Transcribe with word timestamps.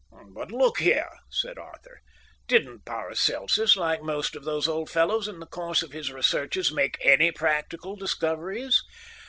"But 0.33 0.51
look 0.51 0.79
here," 0.79 1.11
said 1.29 1.59
Arthur, 1.59 2.01
"didn't 2.47 2.85
Paracelsus, 2.85 3.77
like 3.77 4.01
most 4.01 4.35
of 4.35 4.45
these 4.45 4.67
old 4.67 4.89
fellows, 4.89 5.27
in 5.27 5.39
the 5.39 5.45
course 5.45 5.83
of 5.83 5.91
his 5.91 6.11
researches 6.11 6.71
make 6.71 6.97
any 7.03 7.31
practical 7.31 7.95
discoveries?" 7.95 8.81